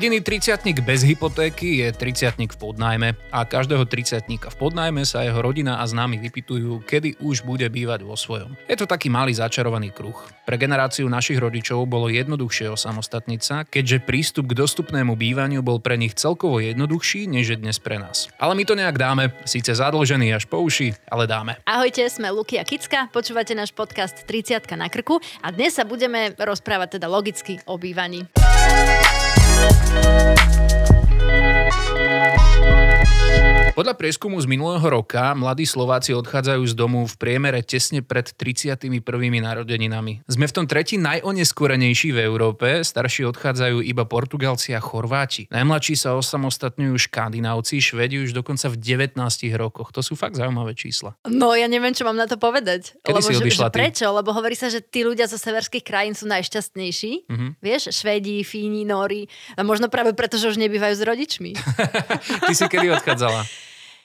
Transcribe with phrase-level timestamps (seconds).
[0.00, 5.36] Jediný triciatník bez hypotéky je triciatník v podnajme a každého triciatníka v podnajme sa jeho
[5.44, 8.56] rodina a známi vypitujú, kedy už bude bývať vo svojom.
[8.64, 10.16] Je to taký malý začarovaný kruh.
[10.48, 16.00] Pre generáciu našich rodičov bolo jednoduchšie osamostatniť sa, keďže prístup k dostupnému bývaniu bol pre
[16.00, 18.32] nich celkovo jednoduchší, než je dnes pre nás.
[18.40, 21.60] Ale my to nejak dáme, síce zadlžený až po uši, ale dáme.
[21.68, 26.32] Ahojte, sme Luky a Kicka, počúvate náš podcast 30 na krku a dnes sa budeme
[26.40, 28.24] rozprávať teda logicky o bývaní.
[29.60, 31.59] Thank you.
[33.80, 38.92] Podľa prieskumu z minulého roka mladí Slováci odchádzajú z domu v priemere tesne pred 31.
[39.40, 40.20] narodeninami.
[40.28, 45.48] Sme v tom tretí najoneskorenejší v Európe, starší odchádzajú iba Portugalci a Chorváti.
[45.48, 49.16] Najmladší sa osamostatňujú Škandinávci, Švedi už dokonca v 19
[49.56, 49.96] rokoch.
[49.96, 51.16] To sú fakt zaujímavé čísla.
[51.24, 53.00] No ja neviem, čo mám na to povedať.
[53.00, 53.80] Kedy Lebo, si že, že ty?
[53.80, 54.12] prečo?
[54.12, 57.32] Lebo hovorí sa, že tí ľudia zo severských krajín sú najšťastnejší.
[57.32, 57.64] Mhm.
[57.64, 59.24] Vieš, Švédi, Fíni, Nóri.
[59.56, 61.50] A možno práve preto, že už nebývajú s rodičmi.
[62.46, 63.42] Ty si kedy odchádzala?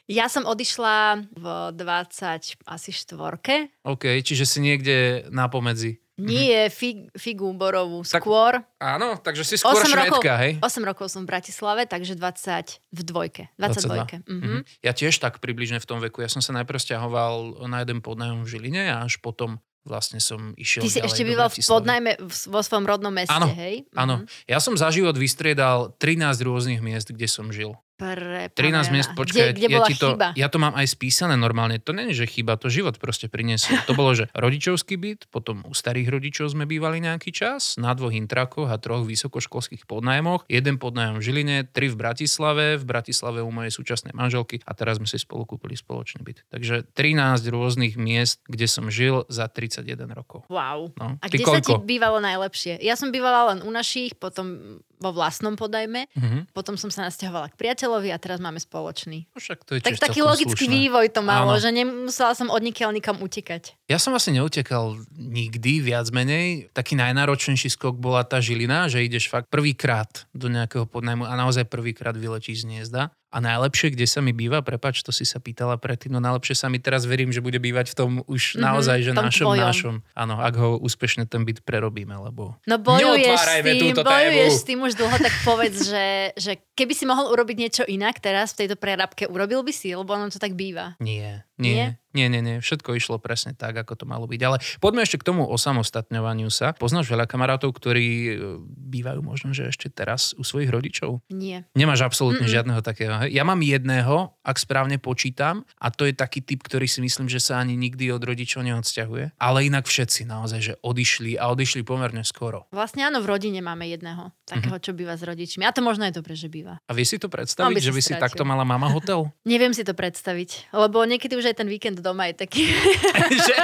[0.05, 3.73] Ja som odišla v 20 asi štvorke.
[3.81, 5.97] OK, čiže si niekde na pomedzi.
[6.15, 8.07] Nie fig, figu borovú, Mhm.
[8.07, 8.53] Tak- skôr.
[8.79, 10.51] Áno, takže si skôr 8 rokov, švédka, hej?
[10.63, 13.43] 8 rokov som v Bratislave, takže 20 v dvojke.
[13.59, 14.07] 22.
[14.07, 14.23] 22.
[14.23, 14.39] Mhm.
[14.39, 14.59] Mhm.
[14.79, 16.23] Ja tiež tak približne v tom veku.
[16.23, 20.57] Ja som sa najprv stiahoval na jeden podnajom v Žiline a až potom vlastne som
[20.57, 23.85] išiel Ty si ešte býval v podnajme vo svojom rodnom meste, Áno, hej?
[23.93, 24.49] Áno, Mhm.
[24.49, 27.77] ja som za život vystriedal 13 rôznych miest, kde som žil.
[27.95, 30.35] Pre, 13 pána miest, počkaj, kde, kde ja, ti to, chyba?
[30.35, 31.79] ja to mám aj spísané normálne.
[31.79, 33.79] To nie je, že chyba, to život proste priniesol.
[33.87, 38.11] To bolo, že rodičovský byt, potom u starých rodičov sme bývali nejaký čas, na dvoch
[38.11, 40.43] intrakoch a troch vysokoškolských podnajmoch.
[40.51, 44.99] Jeden podnajom v Žiline, tri v Bratislave, v Bratislave u mojej súčasnej manželky a teraz
[44.99, 46.43] sme si spolu kúpili spoločný byt.
[46.51, 50.43] Takže 13 rôznych miest, kde som žil za 31 rokov.
[50.51, 50.91] Wow.
[50.99, 51.15] No.
[51.23, 51.87] A kde sa ti koľko?
[51.87, 52.83] bývalo najlepšie?
[52.83, 56.49] Ja som bývala len u našich, potom vo vlastnom podajme, Mhm.
[56.49, 59.29] potom som sa nasťahovala k priateľovi a teraz máme spoločný.
[59.29, 60.73] No však to je Tak taký logický slušné.
[60.81, 61.61] vývoj to malo, Áno.
[61.61, 63.77] že nemusela som od nikiaľ nikam utekať.
[63.85, 66.71] Ja som asi neutekal nikdy, viac menej.
[66.71, 71.65] Taký najnáročnejší skok bola tá Žilina, že ideš fakt prvýkrát do nejakého podnajmu a naozaj
[71.65, 73.13] prvýkrát vyletíš z hniezda.
[73.35, 76.71] A najlepšie, kde sa mi býva, prepač, to si sa pýtala predtým, no najlepšie sa
[76.71, 79.67] mi teraz verím, že bude bývať v tom už Mhm, naozaj, že našom, tvojom.
[79.67, 79.95] našom.
[80.15, 82.55] Áno, ak ho úspešne ten byt prerobíme, lebo...
[82.63, 84.55] No bojuješ s tým, bojuješ tému.
[84.55, 86.07] s tým už dlho, tak povedz, že,
[86.39, 90.07] že keby si mohol urobiť niečo inak teraz v tejto prerábke, urobil by si, lebo
[90.07, 90.95] ono to tak býva.
[91.03, 91.99] Nie, Nie?
[92.15, 92.57] nie, nie, nie.
[92.63, 94.41] Všetko išlo presne tak, ako to malo byť.
[94.47, 96.71] Ale poďme ešte k tomu osamostatňovaniu sa.
[96.71, 98.31] Poznáš veľa kamarátov, ktorí e,
[98.63, 101.19] bývajú možno, že ešte teraz u svojich rodičov?
[101.27, 101.67] Nie.
[101.75, 102.55] Nemáš absolútne Mm-mm.
[102.55, 103.19] žiadneho takého.
[103.27, 103.35] hej?
[103.35, 107.43] Ja mám jedného, ak správne počítam, a to je taký typ, ktorý si myslím, že
[107.43, 109.35] sa ani nikdy od rodičov neodsťahuje.
[109.35, 112.71] Ale inak všetci naozaj, že odišli a odišli pomerne skoro.
[112.71, 115.67] Vlastne áno, v rodine máme jedného, takého, čo býva s rodičmi.
[115.67, 116.79] A to možno je dobre, že býva.
[116.87, 119.27] A vieš si to predstaviť, by že by si takto mala mama hotel?
[119.43, 122.69] Neviem si to predstaviť, lebo niekedy už aj ten víkend doma je taký...
[123.45, 123.57] Že-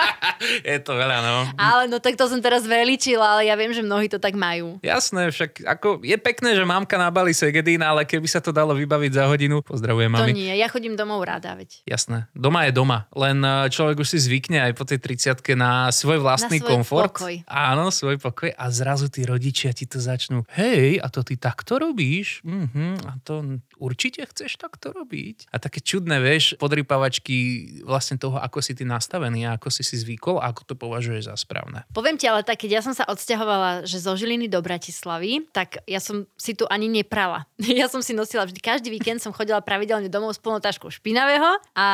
[0.72, 1.36] je to veľa, no.
[1.56, 4.80] ale no tak to som teraz veličila, ale ja viem, že mnohí to tak majú.
[4.80, 9.12] Jasné, však ako je pekné, že mamka nabali Segedín, ale keby sa to dalo vybaviť
[9.14, 10.32] za hodinu, pozdravujem To mami.
[10.32, 11.84] nie, ja chodím domov rada, veď.
[11.84, 15.88] Jasné, doma je doma, len eh, človek už si zvykne aj po tej 30 na
[15.90, 17.12] svoj vlastný Na svoj komfort.
[17.12, 17.34] pokoj.
[17.46, 21.76] Áno, svoj pokoj a zrazu tí rodičia ti to začnú, hej, a to ty takto
[21.76, 22.40] robíš?
[22.46, 25.48] Mhm, a to určite chceš takto robiť?
[25.50, 27.36] A také čudné, vieš, podrypavačky
[27.82, 31.32] vlastne toho, ako si ty nastavený a ako si si zvykol a ako to považuješ
[31.32, 31.88] za správne.
[31.90, 35.80] Poviem ti ale tak, keď ja som sa odsťahovala, že zo Žiliny do Bratislavy, tak
[35.88, 37.48] ja som si tu ani neprala.
[37.80, 41.56] Ja som si nosila vždy, každý víkend som chodila pravidelne domov s plnou taškou špinavého
[41.72, 41.86] a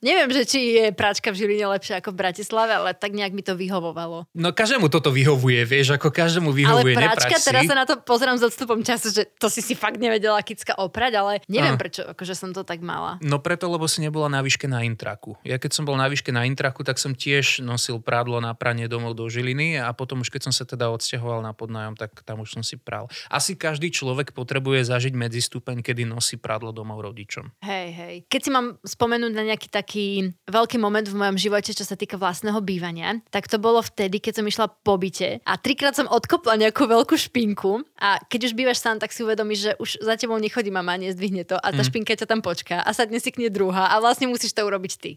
[0.00, 3.44] neviem, že či je práčka v Žiline lepšia ako v Bratislave, ale tak nejak mi
[3.44, 4.24] to vyhovovalo.
[4.32, 8.00] No každému toto vyhovuje, vieš, ako každému Ale vyhovuje, práčka, neprať teraz sa na to
[8.00, 11.80] pozerám s odstupom času, že to si si fakt nevedela kicka oprať, ale neviem Áno.
[11.80, 13.18] prečo, akože som to tak mala.
[13.24, 15.38] No preto, lebo si nebola na výške na intraku.
[15.46, 18.86] Ja keď som bol na výške na intraku, tak som tiež nosil prádlo na pranie
[18.86, 22.44] domov do Žiliny a potom už keď som sa teda odsťahoval na podnájom, tak tam
[22.44, 23.08] už som si pral.
[23.30, 27.50] Asi každý človek potrebuje zažiť medzistupeň, kedy nosí prádlo domov rodičom.
[27.64, 28.14] Hej, hej.
[28.28, 32.20] Keď si mám spomenúť na nejaký taký veľký moment v mojom živote, čo sa týka
[32.20, 36.60] vlastného bývania, tak to bolo vtedy, keď som išla po byte a trikrát som odkopla
[36.60, 40.36] nejakú veľkú špinku a keď už bývaš sám, tak si uvedomíš, že už za tebou
[40.36, 41.88] nechodí mama, nezdvihne to a tá Mm.
[41.88, 44.92] špinka ťa tam počká a sadne si k nej druhá a vlastne musíš to urobiť
[45.00, 45.10] ty.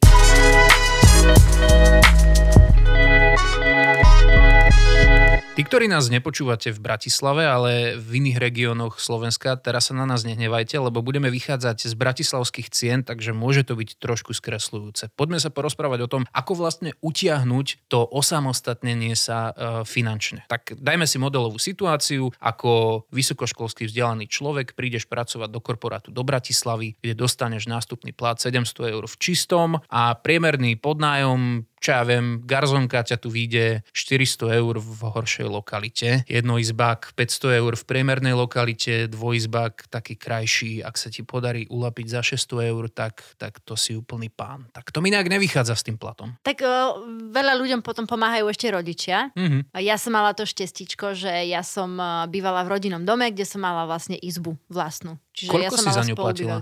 [5.57, 10.21] Tí, ktorí nás nepočúvate v Bratislave, ale v iných regiónoch Slovenska, teraz sa na nás
[10.21, 15.09] nehnevajte, lebo budeme vychádzať z bratislavských cien, takže môže to byť trošku skresľujúce.
[15.17, 20.45] Poďme sa porozprávať o tom, ako vlastne utiahnuť to osamostatnenie sa e, finančne.
[20.45, 27.01] Tak dajme si modelovú situáciu, ako vysokoškolský vzdelaný človek prídeš pracovať do korporátu do Bratislavy,
[27.01, 33.05] kde dostaneš nástupný plat 700 eur v čistom a priemerný podnájom čo ja viem, garzonka
[33.05, 39.89] ťa tu vyjde 400 eur v horšej lokalite, jednoizbák 500 eur v priemernej lokalite, dvojizbák
[39.93, 44.33] taký krajší, ak sa ti podarí ulapiť za 600 eur, tak, tak to si úplný
[44.33, 44.65] pán.
[44.73, 46.33] Tak to mi nejak nevychádza s tým platom.
[46.41, 49.29] Tak o, veľa ľuďom potom pomáhajú ešte rodičia.
[49.37, 49.77] Mm-hmm.
[49.77, 51.97] Ja som mala to štestičko, že ja som
[52.27, 55.21] bývala v rodinnom dome, kde som mala vlastne izbu vlastnú.
[55.37, 56.57] Čiže Koľko ja som si mala za ňu platila?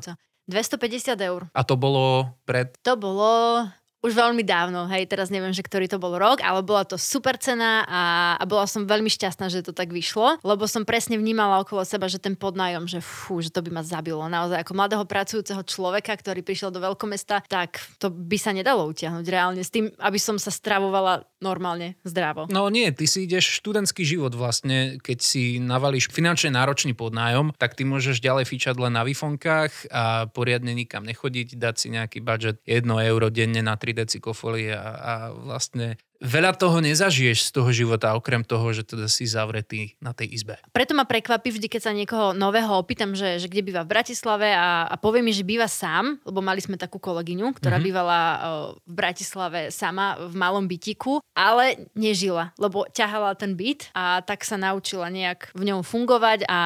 [0.45, 1.41] 250 eur.
[1.57, 2.77] A to bolo pred?
[2.85, 3.65] To bolo
[4.06, 7.42] už veľmi dávno, hej, teraz neviem, že ktorý to bol rok, ale bola to super
[7.42, 8.02] cena a,
[8.38, 12.06] a bola som veľmi šťastná, že to tak vyšlo, lebo som presne vnímala okolo seba,
[12.06, 14.22] že ten podnájom, že fú, že to by ma zabilo.
[14.30, 19.25] Naozaj ako mladého pracujúceho človeka, ktorý prišiel do veľkomesta, tak to by sa nedalo utiahnuť
[19.25, 22.46] reálne s tým, aby som sa stravovala normálne, zdravo.
[22.50, 27.74] No nie, ty si ideš študentský život vlastne, keď si navalíš finančne náročný podnájom, tak
[27.74, 32.58] ty môžeš ďalej fičať len na výfonkách a poriadne nikam nechodiť, dať si nejaký budget
[32.66, 35.95] 1 euro denne na 3 deci kofoly a, a vlastne
[36.25, 40.57] veľa toho nezažiješ z toho života, okrem toho, že teda si zavretý na tej izbe.
[40.74, 44.50] Preto ma prekvapí vždy, keď sa niekoho nového opýtam, že, že kde býva v Bratislave
[44.51, 47.88] a, a povie mi, že býva sám, lebo mali sme takú kolegyňu, ktorá mm-hmm.
[47.88, 48.19] bývala
[48.83, 54.57] v Bratislave sama v malom bytiku, ale nežila, lebo ťahala ten byt a tak sa
[54.57, 56.60] naučila nejak v ňom fungovať a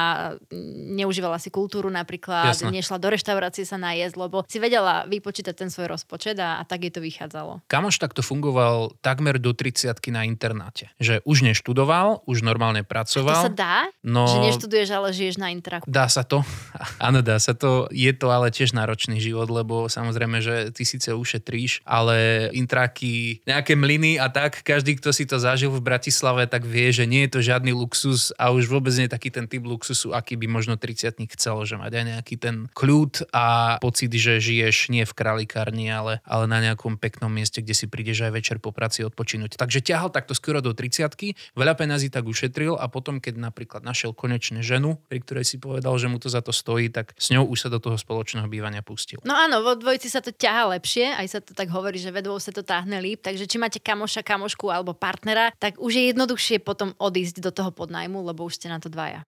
[0.96, 2.72] neužívala si kultúru napríklad, Jasne.
[2.72, 6.88] nešla do reštaurácie sa najesť, lebo si vedela vypočítať ten svoj rozpočet a, a tak
[6.88, 7.66] je to vychádzalo.
[7.68, 10.90] Kamoš takto fungoval takmer do 30 na internáte.
[10.98, 13.34] Že už neštudoval, už normálne pracoval.
[13.34, 13.76] A to sa dá?
[14.02, 15.84] No, že neštuduješ, ale žiješ na intraku.
[15.86, 16.42] Dá sa to.
[17.06, 17.90] Áno, dá sa to.
[17.92, 23.74] Je to ale tiež náročný život, lebo samozrejme, že ty síce ušetríš, ale intraky, nejaké
[23.74, 27.38] mlyny a tak, každý, kto si to zažil v Bratislave, tak vie, že nie je
[27.38, 30.74] to žiadny luxus a už vôbec nie je taký ten typ luxusu, aký by možno
[30.76, 35.88] 30 chcel, že mať aj nejaký ten kľud a pocit, že žiješ nie v králikárni,
[35.88, 39.54] ale, ale na nejakom peknom mieste, kde si prídeš aj večer po práci odpočívať odpočinúť.
[39.54, 41.06] Takže ťahal takto skoro do 30
[41.54, 45.94] veľa peniazy tak ušetril a potom, keď napríklad našiel konečne ženu, pri ktorej si povedal,
[45.98, 48.82] že mu to za to stojí, tak s ňou už sa do toho spoločného bývania
[48.82, 49.22] pustil.
[49.22, 52.34] No áno, vo dvojici sa to ťaha lepšie, aj sa to tak hovorí, že vedou
[52.42, 56.58] sa to táhne líp, takže či máte kamoša, kamošku alebo partnera, tak už je jednoduchšie
[56.58, 59.22] potom odísť do toho podnajmu, lebo už ste na to dvaja.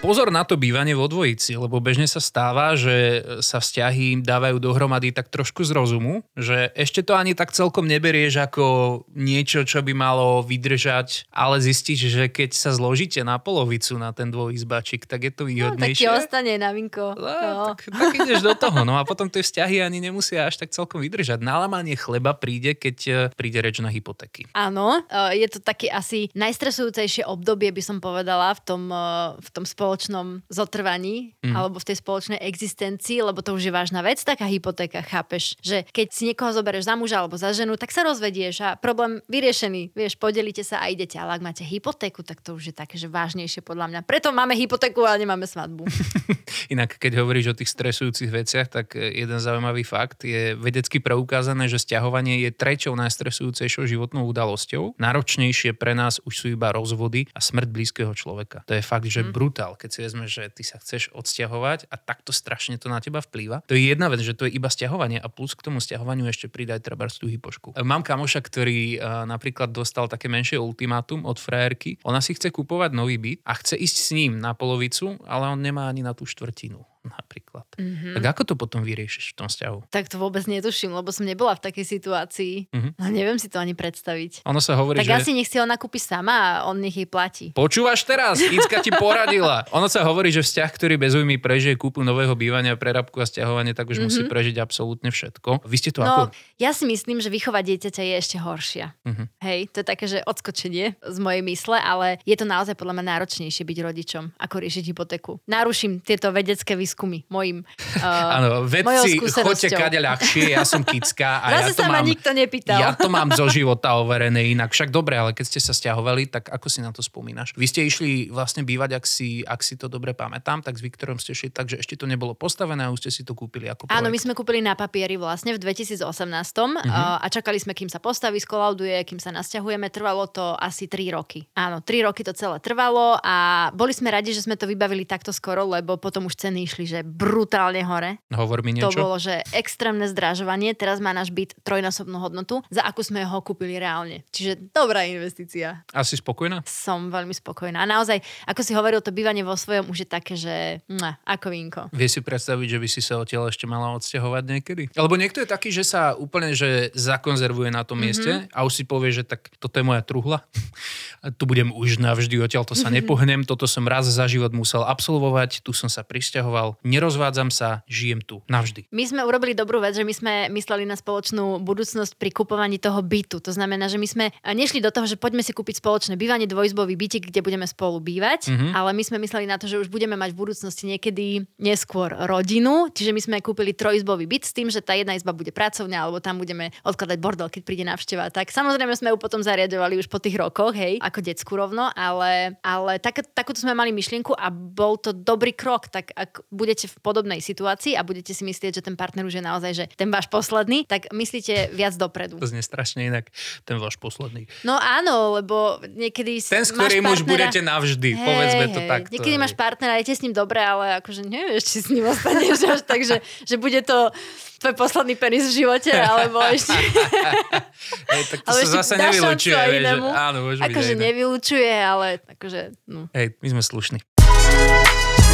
[0.00, 5.12] Pozor na to bývanie vo dvojici, lebo bežne sa stáva, že sa vzťahy dávajú dohromady
[5.12, 8.64] tak trošku z rozumu, že ešte to ani tak celkom neberieš ako
[9.12, 14.32] niečo, čo by malo vydržať, ale zistíš, že keď sa zložíte na polovicu na ten
[14.32, 16.08] dvojizbačik, tak je to výhodnejšie.
[16.08, 17.12] No, tak ti ostane na vinko.
[17.20, 17.64] No, no.
[17.76, 18.88] Tak, tak ideš do toho.
[18.88, 21.44] No a potom tie vzťahy ani nemusia až tak celkom vydržať.
[21.44, 24.48] Nalamanie chleba príde, keď e, príde reč na hypotéky.
[24.56, 29.48] Áno, e, je to také asi najstresujúcejšie obdobie, by som povedala, v tom, e, v
[29.52, 31.50] tom spoločnosti spoločnom zotrvaní mm.
[31.50, 35.58] alebo v tej spoločnej existencii, lebo to už je vážna vec, taká hypotéka, chápeš?
[35.66, 39.18] Že keď si niekoho zoberieš za muža alebo za ženu, tak sa rozvedieš a problém
[39.26, 39.90] vyriešený.
[39.98, 43.10] Vieš, podelíte sa a idete, ale ak máte hypotéku, tak to už je také, že
[43.10, 44.00] vážnejšie podľa mňa.
[44.06, 45.90] Preto máme hypotéku, ale nemáme svadbu.
[46.74, 51.66] Inak, keď hovoríš o tých stresujúcich veciach, tak e, jeden zaujímavý fakt je vedecky preukázané,
[51.66, 54.94] že stiahovanie je treťou najstresujúcejšou životnou udalosťou.
[55.02, 58.62] Náročnejšie pre nás už sú iba rozvody a smrť blízkeho človeka.
[58.70, 59.32] To je fakt, že mm.
[59.32, 63.24] brutál keď si vezme, že ty sa chceš odsťahovať a takto strašne to na teba
[63.24, 63.64] vplýva.
[63.64, 66.52] To je jedna vec, že to je iba stiahovanie a plus k tomu stiahovaniu ešte
[66.52, 67.80] pridaj treba tú hypošku.
[67.80, 71.96] Mám kamoša, ktorý napríklad dostal také menšie ultimátum od frajerky.
[72.04, 75.64] Ona si chce kupovať nový byt a chce ísť s ním na polovicu, ale on
[75.64, 77.64] nemá ani na tú štvrtinu napríklad.
[77.80, 78.14] Mm-hmm.
[78.20, 79.88] Tak ako to potom vyriešiš v tom vzťahu?
[79.88, 82.68] Tak to vôbec netuším, lebo som nebola v takej situácii.
[82.68, 82.92] Mm-hmm.
[83.00, 84.44] A neviem si to ani predstaviť.
[84.44, 85.16] Ono sa hovorí, tak že...
[85.16, 87.56] asi nech si ona kúpi sama a on nech jej platí.
[87.56, 88.36] Počúvaš teraz?
[88.56, 89.64] Icka ti poradila.
[89.72, 93.72] ono sa hovorí, že vzťah, ktorý bez újmy prežije kúpu nového bývania, prerabku a stiahovanie,
[93.72, 94.12] tak už mm-hmm.
[94.12, 95.64] musí prežiť absolútne všetko.
[95.64, 96.36] Vy ste to no, ako?
[96.60, 98.92] Ja si myslím, že vychovať dieťaťa je ešte horšia.
[99.08, 99.26] Mm-hmm.
[99.40, 103.04] Hej, to je také, že odskočenie z mojej mysle, ale je to naozaj podľa mňa
[103.16, 105.40] náročnejšie byť rodičom, ako riešiť hypotéku.
[105.48, 107.62] Naruším tieto vedecké vysvetlenia výskumy, mojim.
[108.02, 111.38] Áno, uh, vedci, choďte kade ľahšie, ja som kická.
[111.38, 112.82] A Zase ja to sa mám, ma nikto nepýtal.
[112.82, 114.74] Ja to mám zo života overené inak.
[114.74, 117.54] Však dobre, ale keď ste sa stiahovali, tak ako si na to spomínaš?
[117.54, 121.22] Vy ste išli vlastne bývať, ak si, ak si to dobre pamätám, tak s Viktorom
[121.22, 123.86] ste šli tak, že ešte to nebolo postavené a už ste si to kúpili ako
[123.86, 124.02] projekt.
[124.02, 126.82] Áno, my sme kúpili na papieri vlastne v 2018 uh-huh.
[126.82, 127.22] Mhm.
[127.22, 129.86] a čakali sme, kým sa postaví, skolauduje, kým sa nasťahujeme.
[129.94, 131.46] Trvalo to asi 3 roky.
[131.54, 135.30] Áno, 3 roky to celé trvalo a boli sme radi, že sme to vybavili takto
[135.30, 138.22] skoro, lebo potom už ceny išli, že brutálne hore.
[138.30, 138.94] Hovor mi niečo.
[138.94, 140.72] To bolo, že extrémne zdražovanie.
[140.76, 144.22] Teraz má náš byt trojnásobnú hodnotu, za akú sme ho kúpili reálne.
[144.30, 145.82] Čiže dobrá investícia.
[145.90, 146.62] Asi spokojná?
[146.68, 147.82] Som veľmi spokojná.
[147.82, 151.46] A naozaj, ako si hovoril, to bývanie vo svojom už je také, že mňa, ako
[151.50, 151.80] vínko.
[151.90, 154.82] Vie si predstaviť, že by si sa odtiaľ ešte mala odsťahovať niekedy?
[154.94, 158.04] Lebo niekto je taký, že sa úplne že zakonzervuje na tom mm-hmm.
[158.04, 160.44] mieste a už si povie, že tak toto je moja truhla.
[161.38, 165.64] tu budem už navždy, odtiaľ to sa nepohnem, toto som raz za život musel absolvovať,
[165.64, 168.90] tu som sa prisťahoval, nerozvádzam sa, žijem tu navždy.
[168.94, 173.00] My sme urobili dobrú vec, že my sme mysleli na spoločnú budúcnosť pri kupovaní toho
[173.00, 173.42] bytu.
[173.42, 176.94] To znamená, že my sme nešli do toho, že poďme si kúpiť spoločné bývanie, dvojizbový
[176.94, 178.70] bytik, kde budeme spolu bývať, mm-hmm.
[178.74, 182.90] ale my sme mysleli na to, že už budeme mať v budúcnosti niekedy neskôr rodinu,
[182.90, 186.18] čiže my sme kúpili trojizbový byt s tým, že tá jedna izba bude pracovňa, alebo
[186.18, 188.32] tam budeme odkladať bordel, keď príde návšteva.
[188.34, 192.56] Tak samozrejme sme ju potom zariadovali už po tých rokoch, hej, ako decku rovno, ale,
[192.64, 196.96] ale tak, takúto sme mali myšlienku a bol to dobrý krok, tak ak budete v
[197.00, 200.28] podobnej situácii a budete si myslieť, že ten partner už je naozaj, že ten váš
[200.28, 202.36] posledný, tak myslíte viac dopredu.
[202.36, 203.32] To znie strašne inak,
[203.64, 204.44] ten váš posledný.
[204.68, 207.16] No áno, lebo niekedy Ten, s ktorým partnera...
[207.16, 208.90] už budete navždy, hey, povedzme to hey.
[208.92, 209.10] takto.
[209.16, 212.80] Niekedy máš partnera, aj s ním dobre, ale akože nevieš, či s ním ostaneš až
[212.84, 214.12] tak, že, že bude to
[214.60, 216.76] tvoj posledný penis v živote, alebo ešte...
[216.76, 219.56] Hej, tak to ale sa zase nevylučuje.
[219.56, 222.60] Vieš, áno, môže akože nevylučuje, ale akože...
[222.84, 223.08] No.
[223.16, 223.98] Hej, my sme slušní.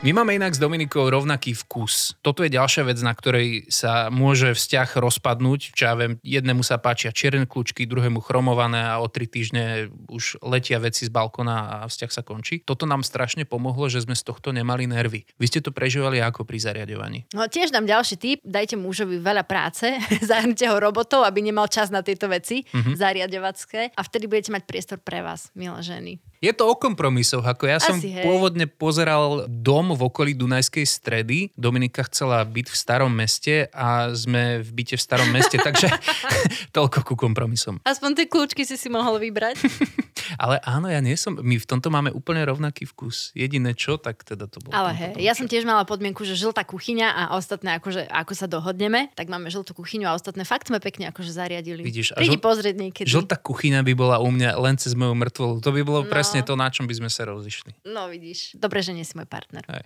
[0.00, 2.16] My máme inak s Dominikou rovnaký vkus.
[2.24, 5.76] Toto je ďalšia vec, na ktorej sa môže vzťah rozpadnúť.
[5.76, 10.40] Čo ja viem, jednému sa páčia čierne kľúčky, druhému chromované a o tri týždne už
[10.40, 12.64] letia veci z balkona a vzťah sa končí.
[12.64, 15.28] Toto nám strašne pomohlo, že sme z tohto nemali nervy.
[15.36, 17.28] Vy ste to prežívali ako pri zariadovaní?
[17.36, 18.40] No tiež dám ďalší tip.
[18.40, 19.84] Dajte mužovi veľa práce,
[20.32, 22.96] zahrnite ho robotov, aby nemal čas na tieto veci mm-hmm.
[22.96, 26.12] zariadovacké a vtedy budete mať priestor pre vás, milé ženy.
[26.40, 27.44] Je to o kompromisoch.
[27.44, 28.24] Ako ja Asi, som hej.
[28.24, 31.52] pôvodne pozeral dom v okolí Dunajskej stredy.
[31.52, 35.92] Dominika chcela byť v starom meste a sme v byte v starom meste, takže
[36.76, 37.84] toľko ku kompromisom.
[37.84, 39.60] Aspoň tie kľúčky si si mohol vybrať.
[40.36, 43.32] Ale áno, ja nie som, my v tomto máme úplne rovnaký vkus.
[43.32, 44.74] Jediné čo, tak teda to bolo.
[44.76, 48.46] Ale hej, ja som tiež mala podmienku, že žltá kuchyňa a ostatné, akože, ako sa
[48.46, 51.82] dohodneme, tak máme žltú kuchyňu a ostatné fakt sme pekne akože zariadili.
[51.82, 53.08] Vidíš, a žl- pozrieť niekedy.
[53.08, 55.62] Žltá kuchyňa by bola u mňa len cez moju mŕtvolu.
[55.62, 56.10] To by bolo no.
[56.10, 57.86] presne to, na čom by sme sa rozišli.
[57.88, 59.64] No vidíš, dobre, že nie si môj partner.
[59.68, 59.84] Hej.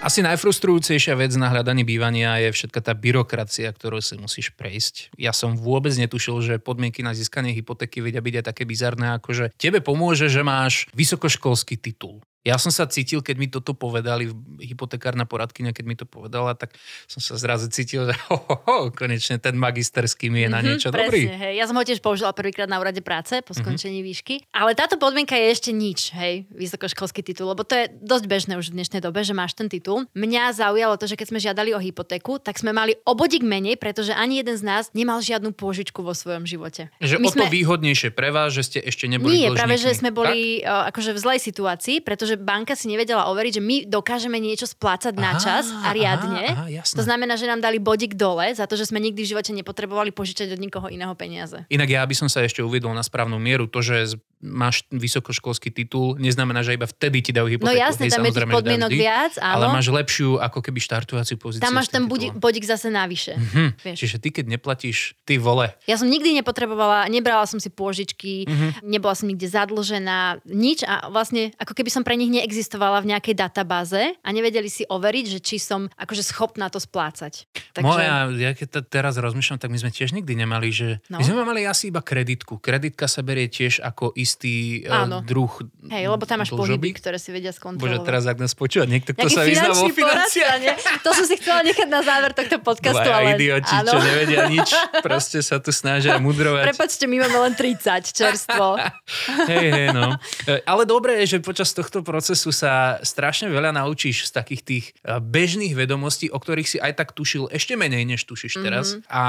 [0.00, 5.12] Asi najfrustrujúcejšia vec na hľadanie bývania je všetka tá byrokracia, ktorú si musíš prejsť.
[5.20, 9.28] Ja som vôbec netušil, že podmienky na získanie hypotéky vedia byť aj také bizarné, ako
[9.36, 12.24] že tebe pomôže, že máš vysokoškolský titul.
[12.40, 14.32] Ja som sa cítil, keď mi toto povedali,
[14.64, 16.72] hypotekárna poradkyňa, keď mi to povedala, tak
[17.04, 20.60] som sa zrazu cítil, že ho, ho, ho, konečne ten magisterský mi je mm-hmm, na
[20.60, 21.20] mhm, niečo presne, dobrý.
[21.28, 21.54] Hej.
[21.60, 23.58] Ja som ho tiež použila prvýkrát na úrade práce po mhm.
[23.60, 24.10] skončení mm-hmm.
[24.12, 24.34] výšky.
[24.56, 28.72] Ale táto podmienka je ešte nič, hej, vysokoškolský titul, lebo to je dosť bežné už
[28.72, 30.08] v dnešnej dobe, že máš ten titul.
[30.16, 34.16] Mňa zaujalo to, že keď sme žiadali o hypotéku, tak sme mali obodík menej, pretože
[34.16, 36.88] ani jeden z nás nemal žiadnu pôžičku vo svojom živote.
[37.04, 37.52] Že My o to sme...
[37.52, 40.96] výhodnejšie pre vás, že ste ešte neboli Nie, práve, že sme boli tak?
[40.96, 45.14] akože v zlej situácii, pretože že banka si nevedela overiť, že my dokážeme niečo splácať
[45.18, 46.44] aha, na čas a riadne.
[46.54, 49.30] Aha, aha, to znamená, že nám dali bodík dole za to, že sme nikdy v
[49.34, 51.66] živote nepotrebovali požičať od nikoho iného peniaze.
[51.66, 53.66] Inak ja by som sa ešte uvedol na správnu mieru.
[53.66, 57.68] To, že máš vysokoškolský titul, neznamená, že iba vtedy ti dajú hypotéku.
[57.68, 59.52] No jasne, tam je tých podmienok vždy, viac, áno.
[59.52, 61.64] Ale máš lepšiu ako keby štartovaciu pozíciu.
[61.68, 63.36] Tam máš ten bodík, bodík zase navyše.
[63.36, 63.68] Mm-hmm.
[63.84, 63.96] Vieš.
[64.00, 65.76] Čiže ty, keď neplatíš, ty vole.
[65.84, 68.70] Ja som nikdy nepotrebovala, nebrala som si pôžičky, mm-hmm.
[68.80, 73.34] nebola som nikde zadlžená, nič a vlastne ako keby som pre nich neexistovala v nejakej
[73.40, 77.48] databáze a nevedeli si overiť, že či som akože schopná to splácať.
[77.72, 77.88] Takže...
[77.88, 81.00] Moja, ja keď teraz rozmýšľam, tak my sme tiež nikdy nemali, že...
[81.08, 81.18] No.
[81.18, 82.60] My sme mali asi iba kreditku.
[82.60, 85.50] Kreditka sa berie tiež ako istý uh, druh
[85.88, 88.04] Hej, lebo tam máš pohyby, ktoré si vedia skontrolovať.
[88.04, 90.60] Bože, teraz ak nás počúva niekto, kto sa vyzná vo financiách.
[91.00, 93.00] To som si chcela nechať na záver tohto podcastu.
[93.00, 93.40] Dvaja ale...
[93.40, 93.90] idioti, áno.
[93.96, 94.68] čo nevedia nič,
[95.00, 96.74] proste sa tu snažia mudrovať.
[96.74, 98.76] Prepačte, my máme len 30 čerstvo.
[99.50, 100.16] hej, hej, no.
[100.44, 104.84] E, ale dobré je, že počas tohto procesu sa strašne veľa naučíš z takých tých
[105.06, 108.98] eh, bežných vedomostí, o ktorých si aj tak tušil ešte menej, než tušíš teraz.
[108.98, 109.14] Mm-hmm.
[109.14, 109.22] A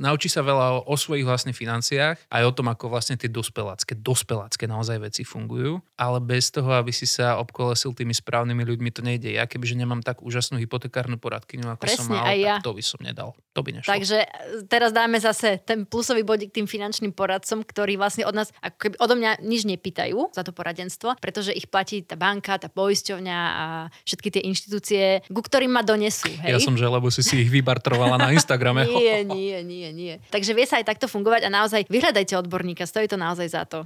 [0.00, 4.00] naučí sa veľa o, o svojich vlastných financiách, aj o tom, ako vlastne tie dospelácké,
[4.00, 5.84] dospelácké naozaj veci fungujú.
[6.00, 9.28] Ale bez toho, aby si sa obkolesil tými správnymi ľuďmi, to nejde.
[9.28, 12.56] Ja kebyže nemám tak úžasnú hypotekárnu poradkyňu, ako Presne, som mal, aj ja.
[12.56, 13.28] tak to by som nedal.
[13.52, 13.90] To by nešlo.
[13.92, 14.28] Takže e,
[14.70, 18.94] teraz dáme zase ten plusový bodík tým finančným poradcom, ktorí vlastne od nás, ako keby
[18.96, 23.64] odo mňa nič nepýtajú za to poradenstvo, pretože ich platí tá banka, tá poisťovňa a
[24.06, 26.30] všetky tie inštitúcie, ku ktorým ma donesú.
[26.46, 26.54] Hej?
[26.54, 28.86] Ja som že, lebo si si ich vybartrovala na Instagrame.
[28.94, 30.14] nie, nie, nie, nie.
[30.30, 33.82] Takže vie sa aj takto fungovať a naozaj vyhľadajte odborníka, stojí to naozaj za to.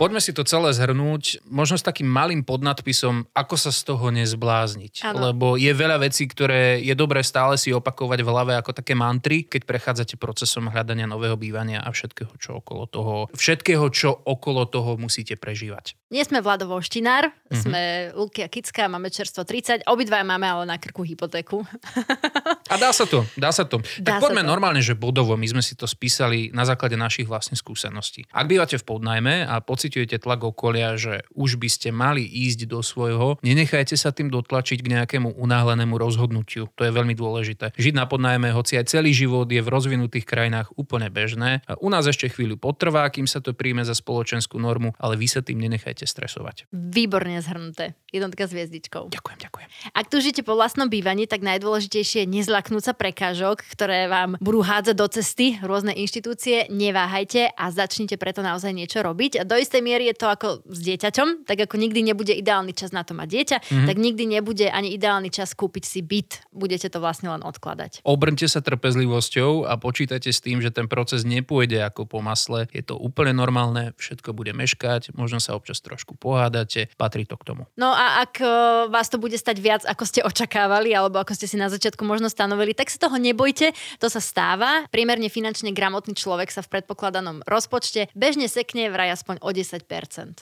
[0.00, 5.04] Poďme si to celé zhrnúť, možno s takým malým podnadpisom, ako sa z toho nezblázniť.
[5.04, 5.28] Ano.
[5.28, 9.44] Lebo je veľa vecí, ktoré je dobré stále si opakovať v hlave ako také mantry,
[9.44, 14.96] keď prechádzate procesom hľadania nového bývania a všetkého, čo okolo toho, všetkého, čo okolo toho
[14.96, 16.00] musíte prežívať.
[16.08, 17.60] Nie sme Vlado Voštinár, mm-hmm.
[17.60, 17.82] sme
[18.16, 21.60] Lukia Kická, máme čerstvo 30, obidva máme ale na krku hypotéku.
[22.72, 23.84] A dá sa to, dá sa to.
[24.00, 24.48] Dá tak poďme to.
[24.48, 28.24] normálne, že bodovo, my sme si to spísali na základe našich vlastných skúseností.
[28.32, 32.78] Ak bývate v podnajme a pociťujete tlak okolia, že už by ste mali ísť do
[32.78, 36.70] svojho, nenechajte sa tým dotlačiť k nejakému unáhlenému rozhodnutiu.
[36.78, 37.74] To je veľmi dôležité.
[37.74, 41.66] Žiť na podnajme, hoci aj celý život je v rozvinutých krajinách úplne bežné.
[41.66, 45.26] A u nás ešte chvíľu potrvá, kým sa to príjme za spoločenskú normu, ale vy
[45.26, 46.70] sa tým nenechajte stresovať.
[46.70, 47.98] Výborne zhrnuté.
[48.14, 49.10] Jednotka s hviezdičkou.
[49.10, 49.68] Ďakujem, ďakujem.
[49.90, 54.36] Ak tu žijete po vlastnom bývaní, tak najdôležitejšie je nezla zlaknúť sa prekážok, ktoré vám
[54.36, 59.40] budú hádzať do cesty rôzne inštitúcie, neváhajte a začnite preto naozaj niečo robiť.
[59.40, 62.94] A do istej miery je to ako s dieťaťom, tak ako nikdy nebude ideálny čas
[62.94, 63.86] na to mať dieťa, mm-hmm.
[63.88, 66.46] tak nikdy nebude ani ideálny čas kúpiť si byt.
[66.54, 68.06] Budete to vlastne len odkladať.
[68.06, 72.70] Obrňte sa trpezlivosťou a počítajte s tým, že ten proces nepôjde ako po masle.
[72.70, 77.56] Je to úplne normálne, všetko bude meškať, možno sa občas trošku pohádate, patrí to k
[77.56, 77.66] tomu.
[77.74, 78.38] No a ak
[78.92, 82.28] vás to bude stať viac, ako ste očakávali, alebo ako ste si na začiatku možno
[82.28, 83.72] stanovili, stanovili, tak sa toho nebojte,
[84.02, 84.84] to sa stáva.
[84.90, 89.69] Priemerne finančne gramotný človek sa v predpokladanom rozpočte bežne sekne vraj aspoň o 10%.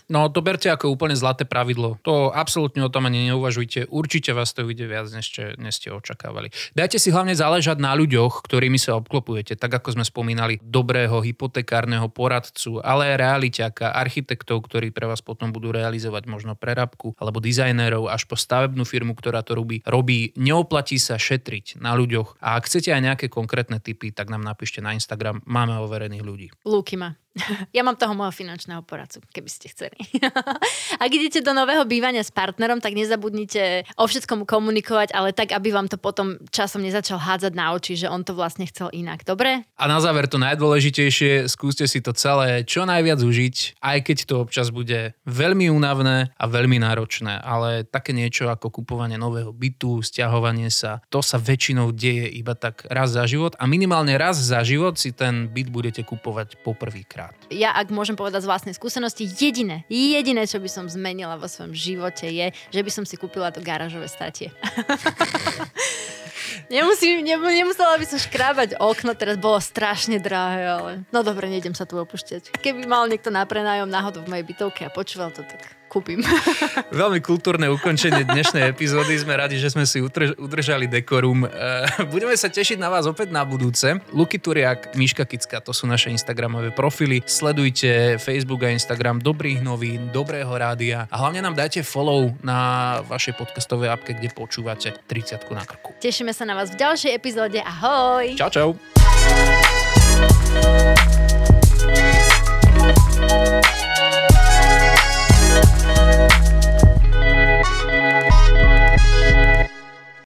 [0.08, 2.00] No to berte ako úplne zlaté pravidlo.
[2.06, 3.92] To absolútne o tom ani neuvažujte.
[3.92, 6.54] Určite vás to vyjde viac, než ste, než ste očakávali.
[6.72, 9.58] Dajte si hlavne záležať na ľuďoch, ktorými sa obklopujete.
[9.58, 15.50] Tak ako sme spomínali, dobrého hypotekárneho poradcu, ale aj realiťaka, architektov, ktorí pre vás potom
[15.50, 19.82] budú realizovať možno prerabku, alebo dizajnérov až po stavebnú firmu, ktorá to robí.
[19.82, 20.32] robí.
[20.38, 22.38] Neoplatí sa šetriť na ľuďoch.
[22.38, 25.42] A ak chcete aj nejaké konkrétne typy, tak nám napíšte na Instagram.
[25.44, 26.46] Máme overených ľudí.
[26.62, 27.18] Lúky ma.
[27.76, 29.98] Ja mám toho môjho finančného poradcu, keby ste chceli.
[31.04, 35.70] Ak idete do nového bývania s partnerom, tak nezabudnite o všetkom komunikovať, ale tak, aby
[35.70, 39.22] vám to potom časom nezačal hádzať na oči, že on to vlastne chcel inak.
[39.22, 39.66] Dobre?
[39.78, 44.34] A na záver to najdôležitejšie, skúste si to celé čo najviac užiť, aj keď to
[44.42, 50.70] občas bude veľmi únavné a veľmi náročné, ale také niečo ako kupovanie nového bytu, stiahovanie
[50.72, 54.96] sa, to sa väčšinou deje iba tak raz za život a minimálne raz za život
[54.98, 57.34] si ten byt budete kupovať poprvýkrát rád.
[57.50, 61.74] Ja, ak môžem povedať z vlastnej skúsenosti, jediné, jediné, čo by som zmenila vo svojom
[61.74, 64.54] živote je, že by som si kúpila to garážové statie.
[66.68, 71.88] Nemusím, nemusela by som škrábať okno, teraz bolo strašne drahé, ale no dobre, nejdem sa
[71.88, 72.54] tu opúšťať.
[72.58, 76.20] Keby mal niekto na prenájom náhodou v mojej bytovke a počúval to, tak kúpim.
[76.92, 79.16] Veľmi kultúrne ukončenie dnešnej epizódy.
[79.16, 80.04] Sme radi, že sme si
[80.36, 81.48] udržali dekorum.
[81.48, 83.96] Eh, budeme sa tešiť na vás opäť na budúce.
[84.12, 87.24] Luky Turiak, Miška Kicka, to sú naše Instagramové profily.
[87.24, 93.40] Sledujte Facebook a Instagram dobrých novín, dobrého rádia a hlavne nám dajte follow na vašej
[93.40, 95.96] podcastovej apke, kde počúvate 30 na krku.
[95.98, 97.58] Tešíme sa sa na vás v ďalšej epizóde.
[97.58, 98.38] Ahoj!
[98.38, 98.68] Čau, čau!
[103.18, 103.77] thank you